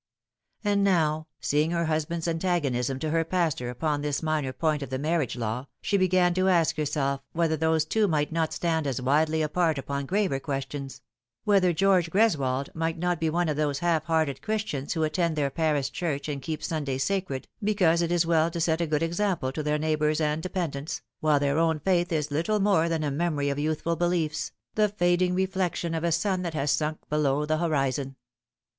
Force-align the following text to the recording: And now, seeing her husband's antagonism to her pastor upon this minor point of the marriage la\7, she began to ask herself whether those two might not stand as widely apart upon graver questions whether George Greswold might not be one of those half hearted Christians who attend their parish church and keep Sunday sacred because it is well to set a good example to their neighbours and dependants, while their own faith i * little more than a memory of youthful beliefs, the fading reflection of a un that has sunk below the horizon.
And 0.63 0.83
now, 0.83 1.27
seeing 1.41 1.69
her 1.69 1.85
husband's 1.85 2.27
antagonism 2.27 2.97
to 3.01 3.11
her 3.11 3.23
pastor 3.23 3.69
upon 3.69 4.01
this 4.01 4.23
minor 4.23 4.51
point 4.51 4.81
of 4.81 4.89
the 4.89 4.97
marriage 4.97 5.35
la\7, 5.35 5.67
she 5.83 5.95
began 5.95 6.33
to 6.33 6.49
ask 6.49 6.75
herself 6.77 7.21
whether 7.33 7.55
those 7.55 7.85
two 7.85 8.07
might 8.07 8.31
not 8.31 8.51
stand 8.51 8.87
as 8.87 8.99
widely 8.99 9.43
apart 9.43 9.77
upon 9.77 10.07
graver 10.07 10.39
questions 10.39 11.01
whether 11.43 11.71
George 11.71 12.09
Greswold 12.09 12.73
might 12.73 12.97
not 12.97 13.19
be 13.19 13.29
one 13.29 13.47
of 13.47 13.57
those 13.57 13.77
half 13.77 14.05
hearted 14.05 14.41
Christians 14.41 14.93
who 14.93 15.03
attend 15.03 15.35
their 15.35 15.51
parish 15.51 15.91
church 15.91 16.27
and 16.27 16.41
keep 16.41 16.63
Sunday 16.63 16.97
sacred 16.97 17.47
because 17.63 18.01
it 18.01 18.11
is 18.11 18.25
well 18.25 18.49
to 18.49 18.59
set 18.59 18.81
a 18.81 18.87
good 18.87 19.03
example 19.03 19.51
to 19.51 19.61
their 19.61 19.77
neighbours 19.77 20.19
and 20.19 20.41
dependants, 20.41 21.03
while 21.19 21.39
their 21.39 21.59
own 21.59 21.79
faith 21.79 22.11
i 22.11 22.23
* 22.27 22.31
little 22.31 22.59
more 22.59 22.89
than 22.89 23.03
a 23.03 23.11
memory 23.11 23.49
of 23.49 23.59
youthful 23.59 23.95
beliefs, 23.95 24.51
the 24.73 24.89
fading 24.89 25.35
reflection 25.35 25.93
of 25.93 26.03
a 26.03 26.11
un 26.27 26.41
that 26.41 26.55
has 26.55 26.71
sunk 26.71 26.97
below 27.07 27.45
the 27.45 27.59
horizon. 27.59 28.15